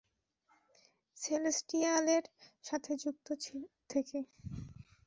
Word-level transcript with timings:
সেলেস্টিয়ালের 1.17 2.25
সাথে 2.65 2.91
যুক্ত 3.03 3.27
থেকে। 3.89 4.19